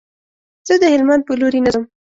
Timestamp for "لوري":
1.39-1.59